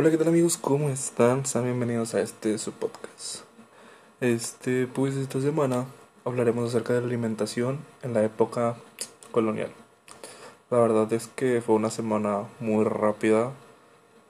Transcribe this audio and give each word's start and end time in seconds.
Hola, 0.00 0.10
¿qué 0.10 0.16
tal 0.16 0.28
amigos? 0.28 0.56
¿Cómo 0.56 0.88
están? 0.88 1.44
Sean 1.44 1.64
bienvenidos 1.64 2.14
a 2.14 2.22
este 2.22 2.56
su 2.56 2.72
podcast. 2.72 3.44
Este, 4.22 4.86
pues 4.86 5.14
esta 5.14 5.42
semana 5.42 5.84
hablaremos 6.24 6.70
acerca 6.70 6.94
de 6.94 7.02
la 7.02 7.06
alimentación 7.06 7.80
en 8.02 8.14
la 8.14 8.24
época 8.24 8.76
colonial. 9.30 9.70
La 10.70 10.78
verdad 10.78 11.12
es 11.12 11.26
que 11.26 11.60
fue 11.60 11.74
una 11.74 11.90
semana 11.90 12.44
muy 12.60 12.82
rápida, 12.86 13.52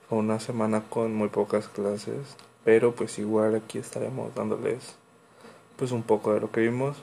fue 0.08 0.18
una 0.18 0.40
semana 0.40 0.82
con 0.90 1.14
muy 1.14 1.28
pocas 1.28 1.68
clases, 1.68 2.34
pero 2.64 2.92
pues 2.92 3.20
igual 3.20 3.54
aquí 3.54 3.78
estaremos 3.78 4.34
dándoles 4.34 4.96
pues 5.76 5.92
un 5.92 6.02
poco 6.02 6.34
de 6.34 6.40
lo 6.40 6.50
que 6.50 6.62
vimos, 6.62 6.96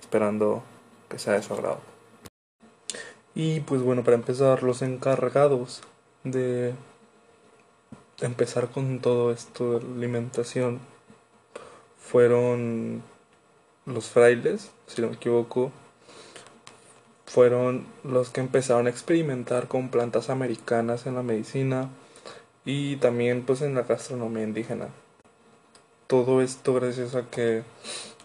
esperando 0.00 0.62
que 1.10 1.18
sea 1.18 1.34
de 1.34 1.42
su 1.42 1.52
agrado. 1.52 1.80
Y 3.34 3.60
pues 3.60 3.82
bueno, 3.82 4.02
para 4.02 4.16
empezar, 4.16 4.62
los 4.62 4.80
encargados 4.80 5.82
de 6.22 6.72
empezar 8.20 8.70
con 8.70 9.00
todo 9.00 9.32
esto 9.32 9.78
de 9.78 9.86
la 9.86 9.94
alimentación 9.96 10.80
fueron 11.98 13.02
los 13.86 14.06
frailes, 14.06 14.70
si 14.86 15.02
no 15.02 15.08
me 15.08 15.14
equivoco, 15.14 15.72
fueron 17.26 17.86
los 18.04 18.30
que 18.30 18.40
empezaron 18.40 18.86
a 18.86 18.90
experimentar 18.90 19.68
con 19.68 19.88
plantas 19.88 20.30
americanas 20.30 21.06
en 21.06 21.16
la 21.16 21.22
medicina 21.22 21.88
y 22.64 22.96
también 22.96 23.42
pues 23.44 23.62
en 23.62 23.74
la 23.74 23.82
gastronomía 23.82 24.44
indígena. 24.44 24.88
Todo 26.06 26.42
esto 26.42 26.74
gracias 26.74 27.14
a 27.14 27.28
que 27.28 27.62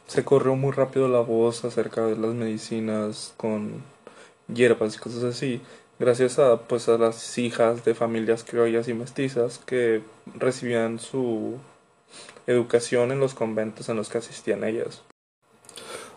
se 0.08 0.24
corrió 0.24 0.56
muy 0.56 0.72
rápido 0.72 1.08
la 1.08 1.22
voz 1.22 1.66
acerca 1.66 2.06
de 2.06 2.18
las 2.18 2.34
medicinas 2.34 3.34
con 3.38 3.84
hierbas 4.48 4.96
y 4.96 5.00
cosas 5.00 5.24
así 5.24 5.62
gracias 6.00 6.40
a 6.40 6.62
pues 6.62 6.90
a 6.90 6.98
las 6.98 7.38
hijas 7.38 7.86
de 7.86 7.94
familias 7.94 8.44
criollas 8.44 8.88
y 8.88 8.94
mestizas 8.94 9.60
que 9.60 10.02
recibían 10.36 10.98
su 11.00 11.58
educación 12.48 13.12
en 13.12 13.20
los 13.20 13.34
conventos 13.34 13.90
en 13.90 13.98
los 13.98 14.10
que 14.10 14.18
asistían 14.18 14.64
ellas. 14.64 15.04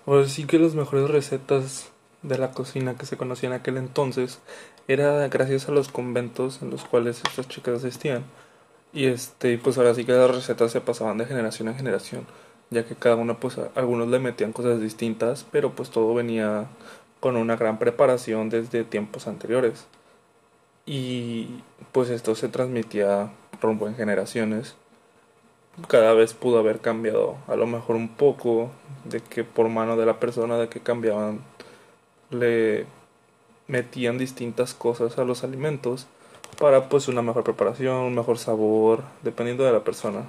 Ahora 0.07 0.27
sí 0.27 0.45
que 0.45 0.59
las 0.59 0.75
mejores 0.75 1.11
recetas 1.11 1.91
de 2.23 2.39
la 2.39 2.53
cocina 2.53 2.97
que 2.97 3.07
se 3.07 3.17
conocía 3.17 3.49
en 3.49 3.55
aquel 3.55 3.77
entonces 3.77 4.41
era 4.89 5.29
gracias 5.29 5.69
a 5.69 5.73
los 5.73 5.89
conventos 5.89 6.63
en 6.63 6.71
los 6.71 6.85
cuales 6.85 7.23
estas 7.25 7.49
chicas 7.49 7.85
asistían. 7.85 8.25
Y 8.93 9.07
este, 9.07 9.59
pues 9.59 9.79
ahora 9.79 9.95
sí 9.95 10.05
que 10.05 10.13
las 10.13 10.31
recetas 10.31 10.73
se 10.73 10.81
pasaban 10.81 11.19
de 11.19 11.27
generación 11.27 11.69
en 11.69 11.77
generación, 11.77 12.27
ya 12.71 12.85
que 12.85 12.95
cada 12.95 13.17
una 13.17 13.39
pues 13.39 13.59
algunos 13.75 14.09
le 14.09 14.19
metían 14.19 14.53
cosas 14.53 14.81
distintas, 14.81 15.47
pero 15.51 15.71
pues 15.71 15.91
todo 15.91 16.15
venía 16.15 16.67
con 17.23 17.37
una 17.37 17.55
gran 17.55 17.79
preparación 17.79 18.51
desde 18.51 18.83
tiempos 18.83 19.29
anteriores. 19.29 19.87
Y 20.87 21.63
pues 21.93 22.11
esto 22.11 22.35
se 22.35 22.49
transmitía 22.49 23.31
rumbo 23.61 23.87
en 23.87 23.95
generaciones. 23.95 24.75
Cada 25.87 26.15
vez 26.15 26.35
pudo 26.35 26.59
haber 26.59 26.81
cambiado, 26.81 27.37
a 27.47 27.55
lo 27.55 27.69
mejor 27.69 27.95
un 27.95 28.09
poco, 28.09 28.73
de 29.05 29.21
que 29.21 29.45
por 29.45 29.69
mano 29.69 29.97
de 29.97 30.05
la 30.05 30.19
persona 30.19 30.59
de 30.59 30.69
que 30.69 30.81
cambiaban, 30.81 31.43
le 32.31 32.87
metían 33.69 34.19
distintas 34.19 34.75
cosas 34.75 35.17
a 35.17 35.25
los 35.25 35.45
alimentos 35.45 36.09
para 36.59 36.89
pues 36.89 37.07
una 37.07 37.23
mejor 37.23 37.45
preparación, 37.45 37.99
un 37.99 38.17
mejor 38.17 38.39
sabor, 38.39 39.05
dependiendo 39.23 39.63
de 39.63 39.73
la 39.73 39.85
persona. 39.85 40.25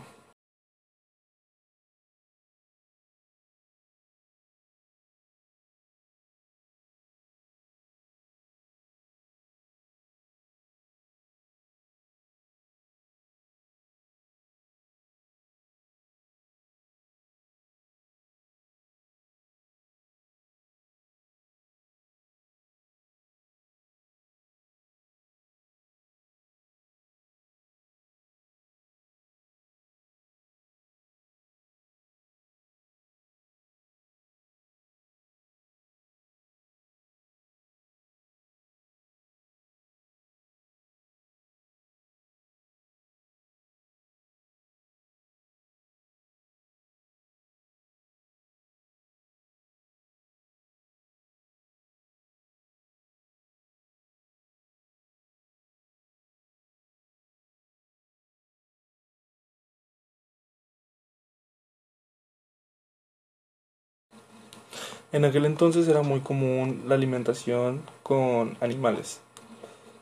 En 65.14 65.26
aquel 65.26 65.46
entonces 65.46 65.88
era 65.88 66.02
muy 66.02 66.22
común 66.22 66.86
la 66.88 66.96
alimentación 66.96 67.84
con 68.02 68.58
animales, 68.62 69.22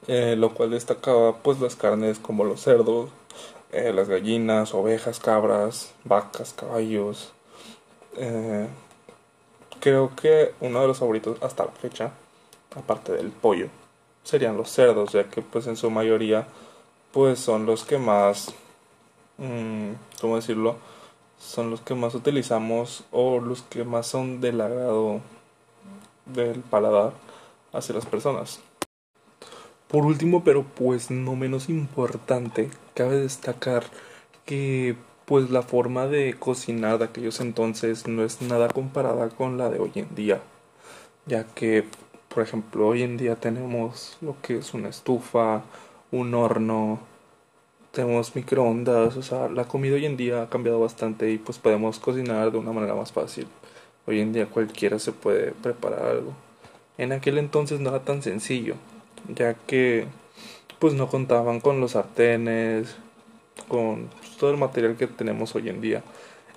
eh, 0.08 0.36
lo 0.38 0.54
cual 0.54 0.72
destacaba 0.72 1.36
pues 1.40 1.60
las 1.60 1.76
carnes 1.76 2.18
como 2.18 2.46
los 2.46 2.62
cerdos, 2.62 3.10
eh, 3.74 3.92
las 3.92 4.08
gallinas, 4.08 4.74
ovejas, 4.74 5.20
cabras, 5.20 5.94
vacas, 6.06 6.54
caballos. 6.54 7.34
Eh, 8.16 8.68
creo 9.82 10.16
que 10.16 10.54
uno 10.62 10.80
de 10.80 10.88
los 10.88 11.00
favoritos 11.00 11.44
hasta 11.44 11.66
la 11.66 11.72
fecha, 11.72 12.12
aparte 12.74 13.12
del 13.12 13.32
pollo, 13.32 13.68
serían 14.24 14.56
los 14.56 14.72
cerdos, 14.72 15.12
ya 15.12 15.26
que 15.26 15.42
pues 15.42 15.68
en 15.68 15.76
su 15.76 15.90
mayoría 15.92 16.48
pues 17.12 17.38
son 17.38 17.66
los 17.66 17.84
que 17.84 17.98
más, 17.98 18.54
mm, 19.38 19.92
¿cómo 20.22 20.38
decirlo? 20.38 20.78
Son 21.42 21.72
los 21.72 21.82
que 21.82 21.96
más 21.96 22.16
utilizamos 22.16 23.04
o 23.12 23.40
los 23.40 23.64
que 23.64 23.84
más 23.84 24.08
son 24.08 24.40
del 24.40 24.62
agrado 24.62 25.22
del 26.26 26.62
paladar 26.62 27.14
hacia 27.74 27.96
las 27.96 28.06
personas. 28.06 28.60
Por 29.88 30.06
último, 30.06 30.44
pero 30.44 30.64
pues 30.64 31.12
no 31.12 31.36
menos 31.36 31.68
importante, 31.68 32.70
cabe 32.94 33.18
destacar 33.18 33.84
que 34.46 34.96
pues 35.26 35.50
la 35.50 35.64
forma 35.64 36.08
de 36.08 36.36
cocinar 36.36 37.00
de 37.00 37.06
aquellos 37.06 37.42
entonces 37.42 38.08
no 38.08 38.24
es 38.24 38.42
nada 38.42 38.70
comparada 38.70 39.30
con 39.30 39.58
la 39.58 39.70
de 39.70 39.80
hoy 39.80 39.92
en 39.96 40.14
día, 40.16 40.42
ya 41.26 41.46
que 41.46 41.86
por 42.34 42.44
ejemplo 42.44 42.88
hoy 42.88 43.04
en 43.04 43.18
día 43.18 43.36
tenemos 43.36 44.18
lo 44.22 44.36
que 44.42 44.58
es 44.58 44.74
una 44.74 44.90
estufa, 44.90 45.64
un 46.12 46.34
horno, 46.34 47.00
tenemos 47.92 48.36
microondas, 48.36 49.18
o 49.18 49.22
sea, 49.22 49.50
la 49.50 49.66
comida 49.66 49.96
hoy 49.96 50.06
en 50.06 50.18
día 50.18 50.44
ha 50.44 50.50
cambiado 50.50 50.80
bastante 50.80 51.32
y 51.32 51.38
pues 51.38 51.58
podemos 51.60 52.00
cocinar 52.00 52.52
de 52.52 52.58
una 52.58 52.72
manera 52.72 52.96
más 52.96 53.12
fácil. 53.12 53.48
Hoy 54.08 54.20
en 54.22 54.34
día 54.34 54.48
cualquiera 54.48 54.98
se 55.00 55.12
puede 55.12 55.52
preparar 55.52 56.06
algo. 56.06 56.34
En 56.98 57.12
aquel 57.12 57.38
entonces 57.38 57.80
no 57.80 57.90
era 57.90 58.04
tan 58.04 58.22
sencillo, 58.22 58.76
ya 59.28 59.54
que 59.54 60.08
pues 60.80 60.94
no 60.94 61.08
contaban 61.10 61.60
con 61.60 61.80
los 61.80 61.92
sartenes, 61.92 62.96
con 63.68 64.08
pues, 64.20 64.38
todo 64.38 64.52
el 64.52 64.58
material 64.58 64.96
que 64.98 65.08
tenemos 65.08 65.56
hoy 65.56 65.70
en 65.70 65.82
día. 65.82 66.04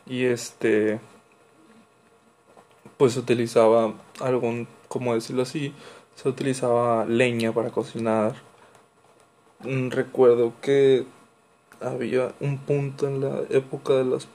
Y 0.07 0.25
este 0.25 1.01
pues 2.97 3.15
se 3.15 3.21
utilizaba 3.21 3.95
algún, 4.21 4.69
como 4.89 5.15
decirlo 5.15 5.43
así, 5.43 5.75
se 6.15 6.29
utilizaba 6.29 7.05
leña 7.07 7.53
para 7.53 7.71
cocinar. 7.71 8.35
Mm, 9.61 9.91
recuerdo 9.91 10.53
que 10.61 11.05
había 11.81 12.35
un 12.41 12.59
punto 12.59 13.07
en 13.07 13.21
la 13.21 13.43
época 13.51 13.95
de 13.95 14.05
los, 14.05 14.29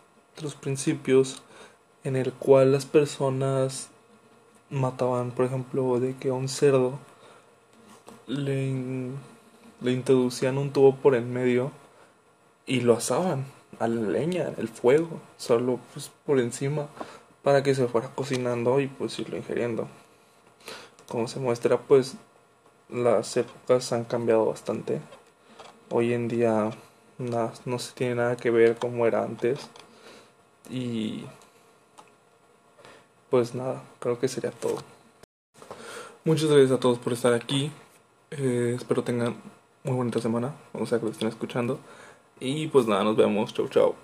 principios 0.61 1.41
en 2.03 2.15
el 2.15 2.31
cual 2.31 2.71
las 2.71 2.85
personas 2.85 3.89
mataban, 4.69 5.31
por 5.31 5.45
ejemplo, 5.45 5.99
de 5.99 6.15
que 6.15 6.29
a 6.29 6.33
un 6.33 6.47
cerdo 6.47 6.99
le, 8.27 9.11
le 9.81 9.91
introducían 9.91 10.57
un 10.57 10.71
tubo 10.71 10.95
por 10.95 11.15
el 11.15 11.25
medio 11.25 11.71
y 12.65 12.81
lo 12.81 12.93
asaban 12.93 13.45
a 13.79 13.87
la 13.87 14.01
leña, 14.01 14.53
el 14.57 14.67
fuego, 14.67 15.21
solo 15.37 15.79
pues 15.93 16.11
por 16.25 16.39
encima 16.39 16.87
para 17.43 17.63
que 17.63 17.75
se 17.75 17.87
fuera 17.87 18.09
cocinando 18.13 18.79
y 18.79 18.87
pues 18.87 19.17
irlo 19.19 19.37
ingiriendo. 19.37 19.87
Como 21.07 21.27
se 21.27 21.39
muestra, 21.39 21.77
pues 21.77 22.15
las 22.89 23.35
épocas 23.37 23.91
han 23.93 24.03
cambiado 24.03 24.45
bastante. 24.45 25.01
Hoy 25.89 26.13
en 26.13 26.27
día 26.27 26.71
no, 27.19 27.51
no 27.65 27.79
se 27.79 27.93
tiene 27.93 28.15
nada 28.15 28.35
que 28.35 28.49
ver 28.49 28.77
como 28.77 29.05
era 29.05 29.23
antes. 29.23 29.69
Y 30.69 31.25
pues 33.29 33.53
nada, 33.53 33.83
creo 33.99 34.19
que 34.19 34.27
sería 34.27 34.51
todo. 34.51 34.77
Muchas 36.23 36.49
gracias 36.49 36.71
a 36.71 36.79
todos 36.79 36.97
por 36.97 37.13
estar 37.13 37.33
aquí. 37.33 37.71
Eh, 38.31 38.73
espero 38.75 39.03
tengan 39.03 39.35
muy 39.83 39.95
bonita 39.95 40.19
semana, 40.19 40.53
o 40.73 40.85
sea 40.85 40.99
que 40.99 41.05
lo 41.05 41.11
estén 41.11 41.27
escuchando. 41.27 41.79
Y 42.39 42.67
pues 42.67 42.87
nada, 42.87 43.03
nos 43.03 43.17
vemos. 43.17 43.53
Chau, 43.53 43.67
chau. 43.67 43.95